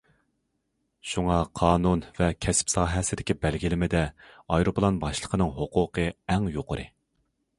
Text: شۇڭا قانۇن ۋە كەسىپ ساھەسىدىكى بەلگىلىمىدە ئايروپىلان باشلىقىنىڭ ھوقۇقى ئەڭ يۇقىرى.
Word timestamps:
شۇڭا 1.09 1.35
قانۇن 1.59 2.01
ۋە 2.21 2.29
كەسىپ 2.45 2.71
ساھەسىدىكى 2.73 3.35
بەلگىلىمىدە 3.43 4.01
ئايروپىلان 4.55 4.97
باشلىقىنىڭ 5.05 5.55
ھوقۇقى 5.59 6.09
ئەڭ 6.13 6.51
يۇقىرى. 6.57 6.87